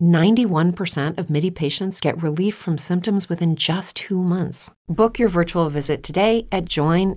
91% 0.00 1.18
of 1.18 1.28
MIDI 1.28 1.50
patients 1.50 2.00
get 2.00 2.22
relief 2.22 2.54
from 2.54 2.78
symptoms 2.78 3.28
within 3.28 3.56
just 3.56 3.96
two 3.96 4.22
months. 4.22 4.72
Book 4.88 5.18
your 5.18 5.28
virtual 5.28 5.68
visit 5.68 6.04
today 6.04 6.46
at 6.52 6.64
joinmidi.com. 6.66 7.16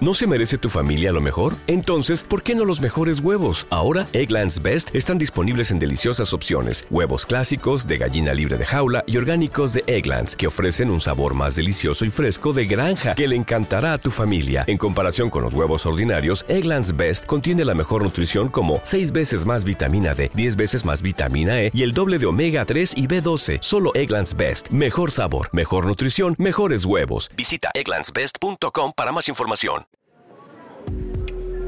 ¿No 0.00 0.14
se 0.14 0.26
merece 0.26 0.58
tu 0.58 0.68
familia 0.68 1.12
lo 1.12 1.20
mejor? 1.20 1.54
Entonces, 1.68 2.24
¿por 2.24 2.42
qué 2.42 2.56
no 2.56 2.64
los 2.64 2.80
mejores 2.80 3.20
huevos? 3.20 3.68
Ahora, 3.70 4.08
Egglands 4.12 4.60
Best 4.60 4.92
están 4.96 5.16
disponibles 5.16 5.70
en 5.70 5.78
deliciosas 5.78 6.32
opciones. 6.32 6.88
Huevos 6.90 7.24
clásicos, 7.24 7.86
de 7.86 7.96
gallina 7.96 8.34
libre 8.34 8.58
de 8.58 8.64
jaula 8.64 9.04
y 9.06 9.16
orgánicos 9.16 9.72
de 9.72 9.84
Egglands, 9.86 10.34
que 10.34 10.48
ofrecen 10.48 10.90
un 10.90 11.00
sabor 11.00 11.34
más 11.34 11.54
delicioso 11.54 12.04
y 12.04 12.10
fresco 12.10 12.52
de 12.52 12.66
granja 12.66 13.14
que 13.14 13.28
le 13.28 13.36
encantará 13.36 13.92
a 13.92 13.98
tu 13.98 14.10
familia. 14.10 14.64
En 14.66 14.76
comparación 14.76 15.30
con 15.30 15.44
los 15.44 15.54
huevos 15.54 15.86
ordinarios, 15.86 16.44
Egglands 16.48 16.96
Best 16.96 17.24
contiene 17.26 17.64
la 17.64 17.74
mejor 17.74 18.02
nutrición 18.02 18.48
como 18.48 18.80
6 18.82 19.12
veces 19.12 19.46
más 19.46 19.62
vitamina 19.62 20.14
D, 20.14 20.32
10 20.46 20.54
veces 20.54 20.84
más 20.84 21.02
vitamina 21.02 21.60
E 21.60 21.72
y 21.74 21.82
el 21.82 21.92
doble 21.92 22.18
de 22.20 22.26
omega 22.26 22.64
3 22.64 22.94
y 22.96 23.08
B12. 23.08 23.58
Solo 23.60 23.90
Egglands 23.94 24.36
Best. 24.36 24.68
Mejor 24.70 25.10
sabor, 25.10 25.48
mejor 25.52 25.86
nutrición, 25.86 26.36
mejores 26.38 26.84
huevos. 26.84 27.28
Visita 27.36 27.70
egglandsbest.com 27.74 28.92
para 28.94 29.10
más 29.10 29.28
información. 29.28 29.86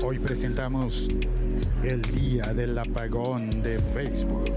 Hoy 0.05 0.21
presentamos 0.21 1.09
el 1.83 2.03
día 2.03 2.55
del 2.55 2.79
apagón 2.79 3.51
de 3.65 3.81
Facebook. 3.81 4.55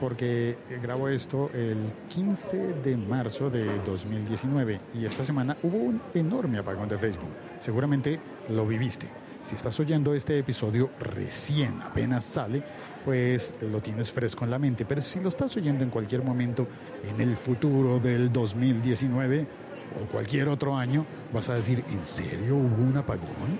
Porque 0.00 0.58
grabo 0.82 1.08
esto 1.08 1.48
el 1.54 1.78
15 2.08 2.56
de 2.82 2.96
marzo 2.96 3.50
de 3.50 3.66
2019 3.84 4.80
y 4.94 5.06
esta 5.06 5.24
semana 5.24 5.56
hubo 5.62 5.78
un 5.78 6.02
enorme 6.12 6.58
apagón 6.58 6.88
de 6.88 6.98
Facebook. 6.98 7.30
Seguramente 7.60 8.18
lo 8.48 8.66
viviste. 8.66 9.06
Si 9.46 9.54
estás 9.54 9.78
oyendo 9.78 10.12
este 10.12 10.36
episodio 10.40 10.90
recién, 10.98 11.80
apenas 11.80 12.24
sale, 12.24 12.64
pues 13.04 13.54
lo 13.60 13.80
tienes 13.80 14.10
fresco 14.10 14.44
en 14.44 14.50
la 14.50 14.58
mente. 14.58 14.84
Pero 14.84 15.00
si 15.00 15.20
lo 15.20 15.28
estás 15.28 15.56
oyendo 15.56 15.84
en 15.84 15.90
cualquier 15.90 16.24
momento 16.24 16.66
en 17.08 17.20
el 17.20 17.36
futuro 17.36 18.00
del 18.00 18.32
2019, 18.32 19.46
o 20.02 20.10
cualquier 20.10 20.48
otro 20.48 20.76
año, 20.76 21.06
vas 21.32 21.48
a 21.48 21.54
decir, 21.54 21.84
¿en 21.90 22.02
serio 22.02 22.56
hubo 22.56 22.82
un 22.82 22.96
apagón? 22.96 23.56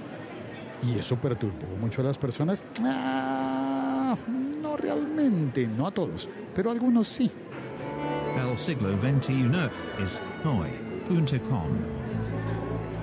Y 0.83 0.99
eso 0.99 1.15
perturbó 1.15 1.77
mucho 1.81 2.01
a 2.01 2.05
las 2.07 2.19
personas. 2.19 2.65
Ah, 2.83 4.17
no 4.61 4.77
realmente, 4.77 5.69
no 5.69 5.87
a 5.87 5.93
todos, 5.93 6.29
pero 6.53 6.73
algunos 6.73 7.07
sí. 7.07 7.31
El 8.37 8.59
siglo 8.59 8.91
XXI 8.99 9.71
es 10.03 10.21
hoy.com. 10.45 11.96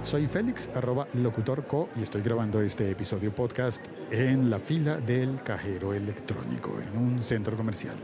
Soy 0.03 0.27
Félix, 0.27 0.69
arroba 0.75 1.07
locutorco, 1.13 1.89
y 1.95 2.03
estoy 2.03 2.21
grabando 2.21 2.61
este 2.61 2.91
episodio 2.91 3.33
podcast 3.33 3.87
en 4.11 4.49
la 4.49 4.59
fila 4.59 4.97
del 4.97 5.41
cajero 5.41 5.93
electrónico, 5.93 6.77
en 6.79 6.97
un 6.97 7.21
centro 7.21 7.55
comercial 7.57 7.95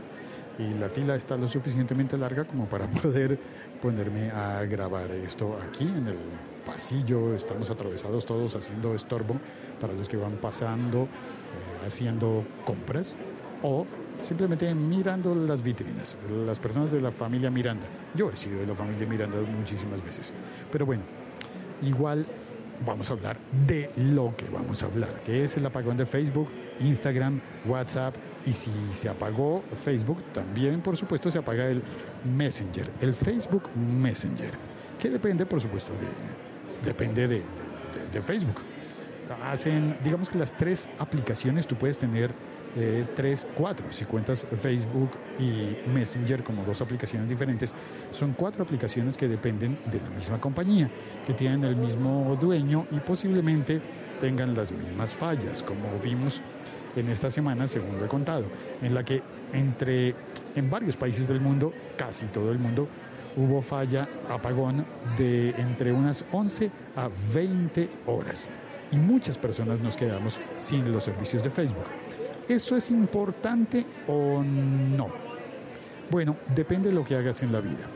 y 0.60 0.74
la 0.78 0.90
fila 0.90 1.14
está 1.14 1.36
lo 1.36 1.48
suficientemente 1.48 2.18
larga 2.18 2.44
como 2.44 2.66
para 2.66 2.88
poder 3.02 3.38
ponerme 3.80 4.30
a 4.30 4.64
grabar 4.64 5.10
esto 5.12 5.58
aquí 5.68 5.84
en 5.84 6.08
el 6.08 6.18
pasillo. 6.66 7.34
Estamos 7.34 7.70
atravesados 7.70 8.26
todos 8.26 8.56
haciendo 8.56 8.94
estorbo 8.94 9.36
para 9.80 9.92
los 9.92 10.08
que 10.08 10.16
van 10.16 10.32
pasando, 10.32 11.02
eh, 11.02 11.86
haciendo 11.86 12.44
compras 12.64 13.16
o 13.62 13.86
simplemente 14.22 14.74
mirando 14.74 15.34
las 15.34 15.62
vitrinas. 15.62 16.18
Las 16.46 16.58
personas 16.58 16.92
de 16.92 17.00
la 17.00 17.10
familia 17.10 17.50
Miranda. 17.50 17.86
Yo 18.14 18.30
he 18.30 18.36
sido 18.36 18.60
de 18.60 18.66
la 18.66 18.74
familia 18.74 19.06
Miranda 19.06 19.38
muchísimas 19.40 20.04
veces. 20.04 20.32
Pero 20.70 20.84
bueno, 20.84 21.02
igual 21.82 22.26
vamos 22.84 23.10
a 23.10 23.14
hablar 23.14 23.36
de 23.66 23.90
lo 23.96 24.34
que 24.36 24.48
vamos 24.48 24.82
a 24.82 24.86
hablar, 24.86 25.20
que 25.22 25.44
es 25.44 25.56
el 25.56 25.66
apagón 25.66 25.96
de 25.96 26.06
Facebook, 26.06 26.48
Instagram, 26.80 27.40
WhatsApp 27.66 28.16
y 28.46 28.52
si 28.52 28.70
se 28.92 29.08
apagó 29.08 29.62
Facebook, 29.74 30.22
también 30.32 30.80
por 30.80 30.96
supuesto 30.96 31.30
se 31.30 31.38
apaga 31.38 31.66
el 31.66 31.82
Messenger, 32.24 32.90
el 33.00 33.12
Facebook 33.12 33.64
Messenger, 33.74 34.52
que 34.98 35.10
depende 35.10 35.44
por 35.46 35.60
supuesto 35.60 35.92
de, 35.92 36.88
depende 36.88 37.28
de, 37.28 37.42
de 38.12 38.22
Facebook. 38.22 38.62
Hacen, 39.44 39.96
digamos 40.02 40.28
que 40.28 40.38
las 40.38 40.56
tres 40.56 40.88
aplicaciones 40.98 41.66
tú 41.66 41.76
puedes 41.76 41.98
tener 41.98 42.34
tres, 43.16 43.46
cuatro. 43.54 43.86
Si 43.90 44.04
cuentas 44.04 44.46
Facebook 44.56 45.10
y 45.38 45.88
Messenger 45.88 46.42
como 46.42 46.64
dos 46.64 46.80
aplicaciones 46.80 47.28
diferentes, 47.28 47.74
son 48.10 48.34
cuatro 48.34 48.62
aplicaciones 48.62 49.16
que 49.16 49.28
dependen 49.28 49.78
de 49.90 50.00
la 50.00 50.10
misma 50.10 50.40
compañía, 50.40 50.90
que 51.26 51.34
tienen 51.34 51.64
el 51.64 51.76
mismo 51.76 52.36
dueño 52.40 52.86
y 52.90 53.00
posiblemente 53.00 53.80
tengan 54.20 54.54
las 54.54 54.70
mismas 54.70 55.10
fallas, 55.10 55.62
como 55.62 55.98
vimos 56.02 56.42
en 56.96 57.08
esta 57.08 57.30
semana, 57.30 57.66
según 57.66 57.98
lo 57.98 58.04
he 58.04 58.08
contado, 58.08 58.46
en 58.82 58.94
la 58.94 59.04
que 59.04 59.22
entre 59.52 60.14
en 60.54 60.70
varios 60.70 60.96
países 60.96 61.28
del 61.28 61.40
mundo, 61.40 61.72
casi 61.96 62.26
todo 62.26 62.50
el 62.52 62.58
mundo, 62.58 62.88
hubo 63.36 63.62
falla, 63.62 64.08
apagón 64.28 64.84
de 65.16 65.50
entre 65.50 65.92
unas 65.92 66.24
11 66.32 66.70
a 66.96 67.08
20 67.32 67.88
horas. 68.06 68.50
Y 68.92 68.96
muchas 68.96 69.38
personas 69.38 69.80
nos 69.80 69.96
quedamos 69.96 70.40
sin 70.58 70.90
los 70.92 71.04
servicios 71.04 71.44
de 71.44 71.50
Facebook. 71.50 71.84
¿Eso 72.50 72.76
es 72.76 72.90
importante 72.90 73.86
o 74.08 74.42
no? 74.42 75.06
Bueno, 76.10 76.34
depende 76.52 76.88
de 76.88 76.94
lo 76.96 77.04
que 77.04 77.14
hagas 77.14 77.44
en 77.44 77.52
la 77.52 77.60
vida. 77.60 77.86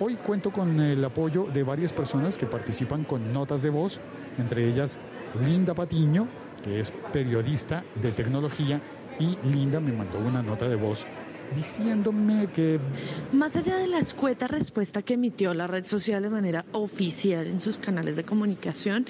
Hoy 0.00 0.16
cuento 0.16 0.50
con 0.50 0.80
el 0.80 1.04
apoyo 1.04 1.44
de 1.44 1.62
varias 1.62 1.92
personas 1.92 2.36
que 2.36 2.46
participan 2.46 3.04
con 3.04 3.32
notas 3.32 3.62
de 3.62 3.70
voz, 3.70 4.00
entre 4.36 4.68
ellas 4.68 4.98
Linda 5.44 5.74
Patiño, 5.74 6.26
que 6.64 6.80
es 6.80 6.90
periodista 7.12 7.84
de 8.02 8.10
tecnología, 8.10 8.80
y 9.20 9.38
Linda 9.46 9.78
me 9.78 9.92
mandó 9.92 10.18
una 10.18 10.42
nota 10.42 10.68
de 10.68 10.74
voz 10.74 11.06
diciéndome 11.54 12.48
que... 12.54 12.78
Más 13.32 13.56
allá 13.56 13.76
de 13.76 13.86
la 13.86 13.98
escueta 13.98 14.48
respuesta 14.48 15.02
que 15.02 15.14
emitió 15.14 15.54
la 15.54 15.66
red 15.66 15.84
social 15.84 16.22
de 16.22 16.30
manera 16.30 16.64
oficial 16.72 17.46
en 17.46 17.60
sus 17.60 17.78
canales 17.78 18.16
de 18.16 18.24
comunicación, 18.24 19.06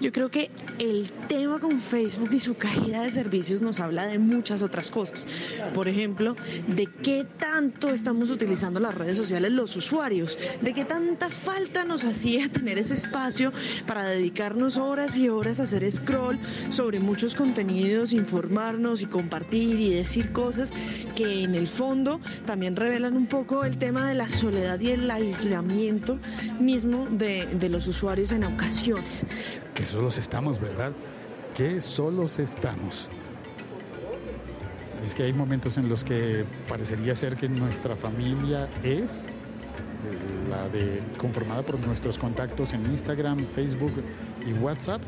yo 0.00 0.12
creo 0.12 0.30
que 0.30 0.50
el 0.78 1.10
tema 1.28 1.58
con 1.60 1.80
Facebook 1.80 2.30
y 2.32 2.38
su 2.38 2.56
caída 2.56 3.02
de 3.02 3.10
servicios 3.10 3.62
nos 3.62 3.80
habla 3.80 4.06
de 4.06 4.18
muchas 4.18 4.62
otras 4.62 4.90
cosas. 4.90 5.26
Por 5.74 5.88
ejemplo, 5.88 6.36
de 6.66 6.86
qué 6.86 7.26
tanto 7.38 7.90
estamos 7.90 8.30
utilizando 8.30 8.80
las 8.80 8.94
redes 8.94 9.16
sociales 9.16 9.52
los 9.52 9.76
usuarios, 9.76 10.38
de 10.60 10.74
qué 10.74 10.84
tanta 10.84 11.28
falta 11.28 11.84
nos 11.84 12.04
hacía 12.04 12.48
tener 12.50 12.78
ese 12.78 12.94
espacio 12.94 13.52
para 13.86 14.04
dedicarnos 14.04 14.76
horas 14.76 15.16
y 15.16 15.28
horas 15.28 15.60
a 15.60 15.64
hacer 15.64 15.90
scroll 15.90 16.38
sobre 16.70 17.00
muchos 17.00 17.34
contenidos, 17.34 18.12
informarnos 18.12 19.02
y 19.02 19.06
compartir 19.06 19.80
y 19.80 19.94
decir 19.94 20.32
cosas 20.32 20.72
que 21.14 21.44
en 21.44 21.54
el 21.54 21.68
fondo 21.78 22.20
también 22.44 22.74
revelan 22.74 23.16
un 23.16 23.26
poco 23.26 23.64
el 23.64 23.78
tema 23.78 24.08
de 24.08 24.14
la 24.16 24.28
soledad 24.28 24.80
y 24.80 24.90
el 24.90 25.08
aislamiento 25.08 26.18
mismo 26.58 27.06
de, 27.08 27.46
de 27.46 27.68
los 27.68 27.86
usuarios 27.86 28.32
en 28.32 28.42
ocasiones. 28.42 29.24
Que 29.74 29.84
solos 29.84 30.18
estamos, 30.18 30.60
¿verdad? 30.60 30.92
Que 31.54 31.80
solos 31.80 32.40
estamos. 32.40 33.08
Es 35.04 35.14
que 35.14 35.22
hay 35.22 35.32
momentos 35.32 35.78
en 35.78 35.88
los 35.88 36.02
que 36.02 36.44
parecería 36.68 37.14
ser 37.14 37.36
que 37.36 37.48
nuestra 37.48 37.94
familia 37.94 38.68
es 38.82 39.28
la 40.50 40.68
de 40.70 41.00
conformada 41.16 41.62
por 41.62 41.78
nuestros 41.86 42.18
contactos 42.18 42.72
en 42.72 42.86
Instagram, 42.86 43.46
Facebook 43.46 43.92
y 44.44 44.52
WhatsApp. 44.54 45.00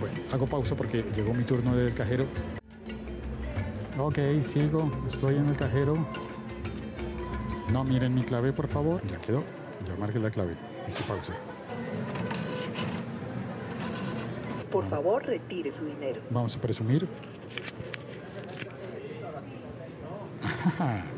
Bueno, 0.00 0.16
hago 0.32 0.46
pausa 0.46 0.74
porque 0.74 1.04
llegó 1.14 1.32
mi 1.32 1.44
turno 1.44 1.76
del 1.76 1.94
cajero. 1.94 2.26
Ok, 3.98 4.18
sigo. 4.42 4.90
Estoy 5.08 5.36
en 5.36 5.46
el 5.46 5.56
cajero. 5.56 5.94
No 7.72 7.82
miren 7.82 8.14
mi 8.14 8.22
clave, 8.22 8.52
por 8.52 8.68
favor. 8.68 9.00
Ya 9.06 9.18
quedó. 9.18 9.42
Ya 9.88 9.96
marqué 9.96 10.18
la 10.18 10.30
clave. 10.30 10.54
Hice 10.86 11.02
pausa. 11.04 11.32
Por 14.70 14.86
favor, 14.88 15.24
retire 15.24 15.72
su 15.78 15.84
dinero. 15.86 16.20
Vamos 16.30 16.56
a 16.56 16.60
presumir. 16.60 17.08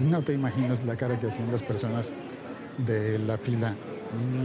No 0.00 0.22
te 0.22 0.32
imaginas 0.32 0.84
la 0.84 0.94
cara 0.94 1.18
que 1.18 1.26
hacían 1.26 1.50
las 1.50 1.64
personas 1.64 2.12
de 2.76 3.18
la 3.18 3.36
fila 3.36 3.74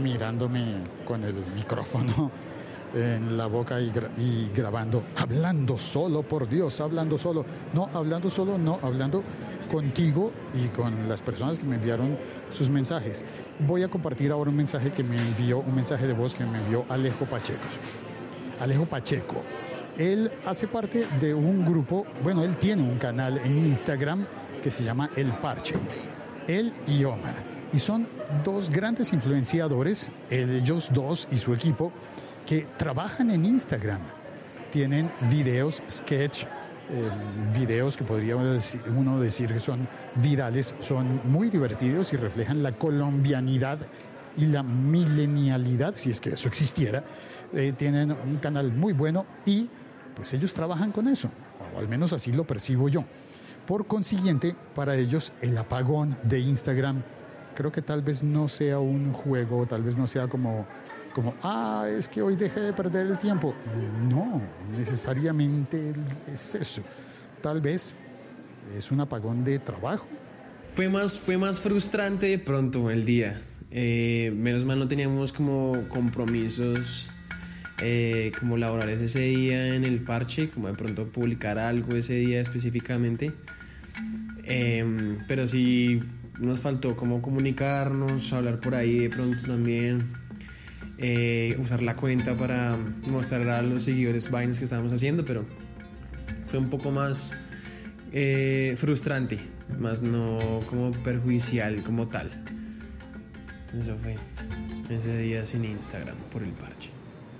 mirándome 0.02 0.78
con 1.04 1.22
el 1.22 1.36
micrófono 1.54 2.32
en 2.94 3.36
la 3.36 3.46
boca 3.46 3.80
y, 3.80 3.90
grabando, 4.54 5.02
hablando 5.16 5.76
solo, 5.76 6.22
por 6.22 6.48
Dios, 6.48 6.80
hablando 6.80 7.18
solo. 7.18 7.44
No, 7.72 7.88
hablando 7.92 8.30
solo, 8.30 8.58
no, 8.58 8.78
hablando 8.82 9.22
contigo 9.70 10.30
y 10.54 10.68
con 10.68 11.08
las 11.08 11.20
personas 11.20 11.58
que 11.58 11.64
me 11.64 11.76
enviaron 11.76 12.16
sus 12.50 12.70
mensajes. 12.70 13.24
Voy 13.66 13.82
a 13.82 13.88
compartir 13.88 14.30
ahora 14.30 14.50
un 14.50 14.56
mensaje 14.56 14.90
que 14.90 15.02
me 15.02 15.20
envió, 15.20 15.58
un 15.58 15.74
mensaje 15.74 16.06
de 16.06 16.12
voz 16.12 16.34
que 16.34 16.44
me 16.44 16.58
envió 16.58 16.84
Alejo 16.88 17.24
Pacheco. 17.24 17.66
Alejo 18.60 18.84
Pacheco. 18.86 19.42
Él 19.98 20.30
hace 20.44 20.66
parte 20.66 21.06
de 21.20 21.34
un 21.34 21.64
grupo, 21.64 22.04
bueno, 22.22 22.42
él 22.42 22.56
tiene 22.56 22.82
un 22.82 22.98
canal 22.98 23.38
en 23.38 23.58
Instagram 23.58 24.26
que 24.62 24.70
se 24.70 24.82
llama 24.82 25.10
El 25.14 25.32
Parche. 25.38 25.76
Él 26.48 26.72
y 26.86 27.04
Omar. 27.04 27.34
Y 27.72 27.78
son 27.78 28.06
dos 28.44 28.70
grandes 28.70 29.12
influenciadores, 29.12 30.08
ellos 30.30 30.90
dos 30.92 31.28
y 31.30 31.38
su 31.38 31.54
equipo, 31.54 31.92
que 32.46 32.66
trabajan 32.76 33.30
en 33.30 33.44
Instagram. 33.44 34.00
Tienen 34.70 35.10
videos, 35.30 35.82
sketch, 35.88 36.44
eh, 36.90 37.10
videos 37.56 37.96
que 37.96 38.04
podría 38.04 38.36
uno 38.36 39.20
decir 39.20 39.52
que 39.52 39.60
son 39.60 39.88
virales, 40.16 40.74
son 40.80 41.20
muy 41.24 41.48
divertidos 41.48 42.12
y 42.12 42.16
reflejan 42.16 42.62
la 42.62 42.72
colombianidad 42.72 43.78
y 44.36 44.46
la 44.46 44.62
milenialidad, 44.62 45.94
si 45.94 46.10
es 46.10 46.20
que 46.20 46.30
eso 46.30 46.48
existiera. 46.48 47.04
Eh, 47.52 47.72
tienen 47.76 48.10
un 48.10 48.36
canal 48.36 48.72
muy 48.72 48.92
bueno 48.92 49.26
y 49.46 49.68
pues 50.14 50.34
ellos 50.34 50.52
trabajan 50.52 50.92
con 50.92 51.08
eso, 51.08 51.30
o 51.74 51.78
al 51.78 51.88
menos 51.88 52.12
así 52.12 52.32
lo 52.32 52.44
percibo 52.44 52.88
yo. 52.88 53.04
Por 53.66 53.86
consiguiente, 53.86 54.54
para 54.74 54.96
ellos 54.96 55.32
el 55.40 55.56
apagón 55.56 56.16
de 56.22 56.40
Instagram 56.40 57.02
creo 57.54 57.72
que 57.72 57.80
tal 57.80 58.02
vez 58.02 58.22
no 58.22 58.48
sea 58.48 58.78
un 58.78 59.12
juego, 59.12 59.66
tal 59.66 59.82
vez 59.82 59.96
no 59.96 60.06
sea 60.06 60.28
como, 60.28 60.66
como 61.14 61.34
ah, 61.42 61.86
es 61.88 62.08
que 62.08 62.20
hoy 62.20 62.36
dejé 62.36 62.60
de 62.60 62.72
perder 62.72 63.06
el 63.06 63.18
tiempo. 63.18 63.54
No, 64.08 64.42
necesariamente 64.76 65.94
es 66.30 66.54
eso. 66.54 66.82
Tal 67.40 67.60
vez 67.60 67.96
es 68.76 68.90
un 68.90 69.00
apagón 69.00 69.44
de 69.44 69.58
trabajo. 69.58 70.06
Fue 70.70 70.88
más, 70.88 71.18
fue 71.18 71.38
más 71.38 71.60
frustrante 71.60 72.26
de 72.26 72.38
pronto 72.38 72.90
el 72.90 73.04
día. 73.04 73.40
Eh, 73.70 74.32
menos 74.36 74.64
mal 74.64 74.78
no 74.78 74.88
teníamos 74.88 75.32
como 75.32 75.88
compromisos 75.88 77.08
eh, 77.80 78.30
como 78.38 78.56
laborales 78.56 79.00
ese 79.00 79.20
día 79.20 79.74
en 79.74 79.84
el 79.84 80.00
parche, 80.00 80.48
como 80.48 80.68
de 80.68 80.74
pronto 80.74 81.06
publicar 81.06 81.58
algo 81.58 81.94
ese 81.96 82.14
día 82.14 82.40
específicamente. 82.40 83.32
Em, 84.44 85.18
pero 85.26 85.46
sí 85.46 86.02
nos 86.38 86.60
faltó 86.60 86.96
como 86.96 87.22
comunicarnos, 87.22 88.32
hablar 88.32 88.60
por 88.60 88.74
ahí 88.74 88.98
de 88.98 89.10
pronto 89.10 89.42
también, 89.46 90.04
eh, 90.98 91.56
usar 91.60 91.82
la 91.82 91.96
cuenta 91.96 92.34
para 92.34 92.76
mostrar 93.08 93.48
a 93.48 93.62
los 93.62 93.82
seguidores 93.84 94.30
vainas 94.30 94.58
que 94.58 94.64
estábamos 94.64 94.92
haciendo, 94.92 95.24
pero 95.24 95.44
fue 96.44 96.58
un 96.58 96.70
poco 96.70 96.90
más 96.90 97.32
eh, 98.12 98.74
frustrante, 98.76 99.38
más 99.78 100.02
no 100.02 100.38
como 100.68 100.92
perjudicial 100.92 101.82
como 101.82 102.08
tal. 102.08 102.30
Eso 103.78 103.96
fue 103.96 104.16
ese 104.88 105.18
día 105.18 105.44
sin 105.44 105.64
Instagram 105.64 106.16
por 106.30 106.42
el 106.42 106.50
parche. 106.50 106.90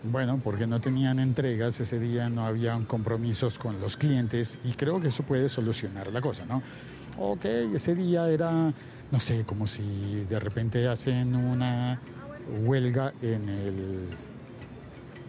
Bueno, 0.03 0.39
porque 0.43 0.67
no 0.67 0.81
tenían 0.81 1.19
entregas, 1.19 1.81
ese 1.81 1.99
día 1.99 2.29
no 2.29 2.47
habían 2.47 2.85
compromisos 2.85 3.59
con 3.59 3.81
los 3.81 3.97
clientes 3.97 4.59
y 4.63 4.73
creo 4.73 5.01
que 5.01 5.09
eso 5.09 5.23
puede 5.23 5.49
solucionar 5.49 6.13
la 6.13 6.21
cosa, 6.21 6.45
¿no? 6.45 6.63
Ok, 7.19 7.45
ese 7.45 7.95
día 7.95 8.29
era, 8.29 8.51
no 9.11 9.21
sé, 9.21 9.45
como 9.45 9.67
si 9.67 10.27
de 10.29 10.39
repente 10.41 10.87
hacen 10.89 11.35
una 11.35 12.01
huelga 12.65 13.13
en 13.23 13.49
el, 13.49 14.07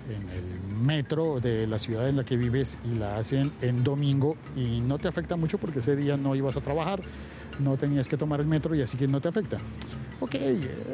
en 0.09 0.29
el 0.29 0.75
metro 0.75 1.39
de 1.39 1.67
la 1.67 1.77
ciudad 1.77 2.07
en 2.07 2.17
la 2.17 2.23
que 2.23 2.37
vives 2.37 2.77
y 2.85 2.97
la 2.97 3.17
hacen 3.17 3.51
en 3.61 3.83
domingo 3.83 4.35
y 4.55 4.81
no 4.81 4.97
te 4.99 5.07
afecta 5.07 5.35
mucho 5.35 5.57
porque 5.57 5.79
ese 5.79 5.95
día 5.95 6.17
no 6.17 6.35
ibas 6.35 6.57
a 6.57 6.61
trabajar, 6.61 7.01
no 7.59 7.77
tenías 7.77 8.07
que 8.07 8.17
tomar 8.17 8.39
el 8.41 8.47
metro 8.47 8.75
y 8.75 8.81
así 8.81 8.97
que 8.97 9.07
no 9.07 9.21
te 9.21 9.29
afecta. 9.29 9.57
Ok, 10.19 10.35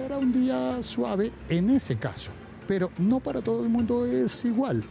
era 0.06 0.18
un 0.18 0.32
día 0.32 0.82
suave 0.82 1.32
en 1.50 1.70
ese 1.70 1.98
caso 1.98 2.32
pero 2.72 2.90
no 2.98 3.20
para 3.20 3.42
todo 3.42 3.64
el 3.64 3.70
mundo 3.70 4.06
es 4.06 4.46
igual, 4.46 4.82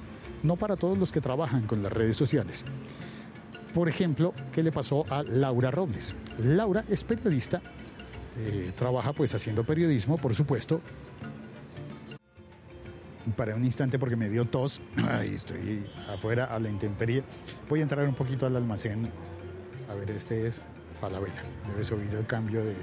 no 0.42 0.56
para 0.56 0.76
todos 0.76 0.98
los 0.98 1.12
que 1.12 1.22
trabajan 1.22 1.62
con 1.62 1.82
las 1.82 1.90
redes 1.90 2.14
sociales. 2.14 2.64
Por 3.72 3.88
ejemplo, 3.88 4.34
¿qué 4.52 4.62
le 4.62 4.70
pasó 4.70 5.06
a 5.08 5.22
Laura 5.22 5.70
Robles? 5.70 6.14
Laura 6.38 6.84
es 6.90 7.04
periodista, 7.04 7.62
eh, 8.38 8.72
trabaja 8.76 9.12
pues 9.12 9.34
haciendo 9.34 9.64
periodismo, 9.64 10.16
por 10.18 10.34
supuesto. 10.34 10.80
Para 13.36 13.54
un 13.54 13.64
instante 13.64 13.98
porque 13.98 14.16
me 14.16 14.28
dio 14.28 14.44
tos, 14.44 14.80
estoy 15.24 15.84
afuera 16.08 16.46
a 16.46 16.58
la 16.58 16.68
intemperie. 16.68 17.22
Voy 17.68 17.80
a 17.80 17.82
entrar 17.82 18.06
un 18.06 18.14
poquito 18.14 18.46
al 18.46 18.56
almacén. 18.56 19.10
A 19.90 19.94
ver, 19.94 20.10
este 20.10 20.46
es 20.46 20.62
Falabella. 20.98 21.42
Debes 21.68 21.90
oír 21.92 22.14
el 22.14 22.26
cambio 22.26 22.62
de, 22.64 22.74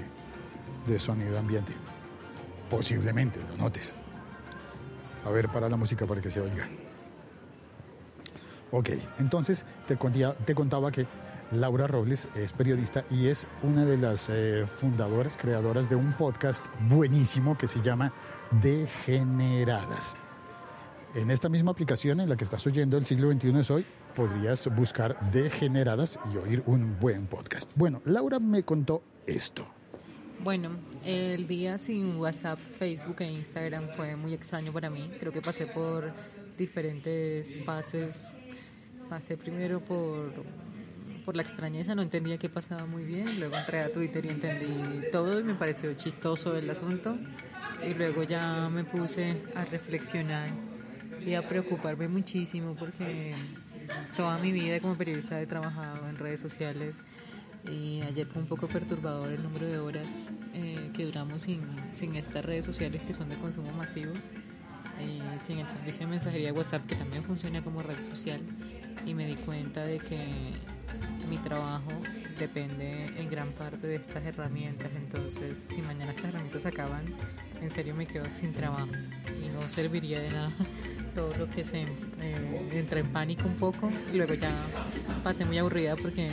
de 0.86 0.98
sonido 0.98 1.38
ambiente. 1.38 1.72
Posiblemente, 2.70 3.40
lo 3.50 3.56
notes. 3.56 3.94
A 5.24 5.30
ver, 5.30 5.48
para 5.48 5.68
la 5.68 5.76
música 5.76 6.06
para 6.06 6.20
que 6.20 6.30
se 6.30 6.40
oiga. 6.40 6.68
Ok, 8.70 8.90
entonces 9.18 9.64
te, 9.86 9.96
te 10.44 10.54
contaba 10.54 10.90
que 10.90 11.06
Laura 11.52 11.86
Robles 11.86 12.28
es 12.34 12.52
periodista 12.52 13.04
y 13.10 13.28
es 13.28 13.46
una 13.62 13.84
de 13.84 13.96
las 13.96 14.28
eh, 14.28 14.66
fundadoras, 14.66 15.36
creadoras 15.36 15.88
de 15.88 15.96
un 15.96 16.12
podcast 16.12 16.64
buenísimo 16.88 17.56
que 17.56 17.66
se 17.66 17.80
llama 17.80 18.12
Degeneradas. 18.62 20.16
En 21.14 21.30
esta 21.30 21.48
misma 21.48 21.70
aplicación 21.70 22.20
en 22.20 22.28
la 22.28 22.36
que 22.36 22.44
estás 22.44 22.66
oyendo 22.66 22.98
El 22.98 23.06
siglo 23.06 23.32
XXI 23.32 23.60
es 23.60 23.70
hoy, 23.70 23.86
podrías 24.14 24.68
buscar 24.76 25.18
Degeneradas 25.32 26.18
y 26.32 26.36
oír 26.36 26.62
un 26.66 26.98
buen 27.00 27.26
podcast. 27.26 27.70
Bueno, 27.74 28.02
Laura 28.04 28.38
me 28.38 28.62
contó 28.62 29.02
esto. 29.26 29.66
Bueno, 30.40 30.70
el 31.04 31.48
día 31.48 31.78
sin 31.78 32.16
WhatsApp, 32.16 32.58
Facebook 32.58 33.16
e 33.20 33.32
Instagram 33.32 33.88
fue 33.88 34.16
muy 34.16 34.34
extraño 34.34 34.72
para 34.72 34.90
mí. 34.90 35.10
Creo 35.18 35.32
que 35.32 35.40
pasé 35.40 35.66
por 35.66 36.12
diferentes 36.56 37.58
fases. 37.64 38.34
Pasé 39.08 39.36
primero 39.36 39.80
por, 39.80 40.32
por 41.28 41.36
la 41.36 41.42
extrañeza, 41.42 41.94
no 41.94 42.00
entendía 42.00 42.38
qué 42.38 42.48
pasaba 42.48 42.86
muy 42.86 43.04
bien. 43.04 43.38
Luego 43.38 43.58
entré 43.58 43.80
a 43.80 43.92
Twitter 43.92 44.24
y 44.24 44.30
entendí 44.30 45.10
todo 45.12 45.38
y 45.38 45.42
me 45.44 45.52
pareció 45.52 45.92
chistoso 45.92 46.56
el 46.56 46.70
asunto. 46.70 47.18
Y 47.86 47.92
luego 47.92 48.22
ya 48.22 48.70
me 48.70 48.82
puse 48.84 49.36
a 49.54 49.66
reflexionar 49.66 50.48
y 51.26 51.34
a 51.34 51.46
preocuparme 51.46 52.08
muchísimo 52.08 52.74
porque 52.76 53.34
toda 54.16 54.38
mi 54.38 54.52
vida 54.52 54.80
como 54.80 54.96
periodista 54.96 55.38
he 55.38 55.46
trabajado 55.46 56.08
en 56.08 56.16
redes 56.16 56.40
sociales 56.40 57.02
y 57.70 58.00
ayer 58.00 58.26
fue 58.26 58.40
un 58.40 58.48
poco 58.48 58.66
perturbador 58.66 59.30
el 59.30 59.42
número 59.42 59.66
de 59.66 59.80
horas 59.80 60.30
eh, 60.54 60.90
que 60.96 61.04
duramos 61.04 61.42
sin, 61.42 61.60
sin, 61.92 62.16
estas 62.16 62.42
redes 62.42 62.64
sociales 62.64 63.02
que 63.02 63.12
son 63.12 63.28
de 63.28 63.36
consumo 63.36 63.70
masivo, 63.72 64.14
eh, 64.98 65.20
sin 65.38 65.58
el 65.58 65.68
servicio 65.68 66.06
de 66.06 66.06
mensajería 66.06 66.54
WhatsApp 66.54 66.86
que 66.86 66.94
también 66.94 67.22
funciona 67.22 67.62
como 67.62 67.82
red 67.82 68.00
social 68.02 68.40
y 69.06 69.14
me 69.14 69.26
di 69.26 69.34
cuenta 69.36 69.84
de 69.84 69.98
que 69.98 70.18
mi 71.28 71.38
trabajo 71.38 71.90
depende 72.38 73.06
en 73.16 73.28
gran 73.28 73.50
parte 73.50 73.86
de 73.86 73.96
estas 73.96 74.24
herramientas, 74.24 74.88
entonces 74.96 75.58
si 75.58 75.82
mañana 75.82 76.10
estas 76.10 76.26
herramientas 76.26 76.66
acaban, 76.66 77.04
en 77.60 77.70
serio 77.70 77.94
me 77.94 78.06
quedo 78.06 78.24
sin 78.32 78.52
trabajo 78.52 78.88
y 79.42 79.48
no 79.48 79.68
serviría 79.68 80.20
de 80.20 80.30
nada 80.30 80.50
todo 81.14 81.36
lo 81.36 81.48
que 81.48 81.64
se 81.64 81.82
eh, 81.82 82.70
entra 82.72 83.00
en 83.00 83.08
pánico 83.08 83.46
un 83.46 83.56
poco 83.56 83.90
y 84.12 84.16
luego 84.16 84.34
ya 84.34 84.52
pasé 85.24 85.44
muy 85.44 85.58
aburrida 85.58 85.96
porque 85.96 86.28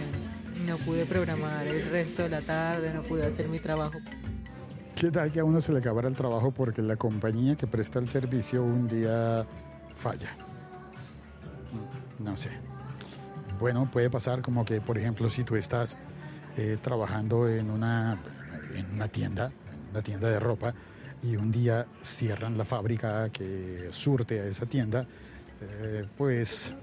no 0.68 0.78
pude 0.78 1.06
programar 1.06 1.68
el 1.68 1.86
resto 1.88 2.24
de 2.24 2.30
la 2.30 2.42
tarde, 2.42 2.94
no 2.94 3.02
pude 3.04 3.26
hacer 3.26 3.48
mi 3.48 3.60
trabajo. 3.60 3.98
¿Qué 4.96 5.12
tal 5.12 5.32
que 5.32 5.42
a 5.42 5.44
uno 5.44 5.60
se 5.60 5.74
le 5.74 5.80
acabara 5.80 6.08
el 6.08 6.16
trabajo 6.16 6.52
porque 6.52 6.82
la 6.82 6.96
compañía 6.96 7.56
que 7.56 7.68
presta 7.68 8.00
el 8.00 8.10
servicio 8.10 8.64
un 8.64 8.88
día 8.88 9.46
falla? 9.94 10.45
No 12.26 12.36
sé. 12.36 12.50
Bueno, 13.60 13.90
puede 13.92 14.10
pasar 14.10 14.42
como 14.42 14.66
que, 14.66 14.82
por 14.82 14.98
ejemplo, 14.98 15.30
si 15.30 15.44
tú 15.44 15.56
estás 15.56 15.96
eh, 16.58 16.78
trabajando 16.82 17.48
en 17.48 17.70
una, 17.70 18.18
en 18.74 18.92
una 18.94 19.08
tienda, 19.08 19.46
en 19.46 19.92
una 19.92 20.02
tienda 20.02 20.28
de 20.28 20.40
ropa, 20.40 20.74
y 21.22 21.36
un 21.38 21.52
día 21.52 21.86
cierran 22.02 22.58
la 22.58 22.66
fábrica 22.66 23.30
que 23.30 23.90
surte 23.92 24.40
a 24.42 24.46
esa 24.46 24.66
tienda, 24.66 25.06
eh, 25.62 26.06
pues 26.18 26.74